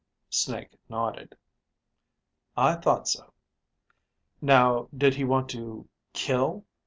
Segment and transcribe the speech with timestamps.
[0.31, 1.37] Snake nodded.
[2.57, 3.33] "I thought so.
[4.41, 6.65] Now, did he want to kill